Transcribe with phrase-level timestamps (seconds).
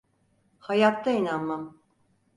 [0.59, 1.65] Hayatta inanmam.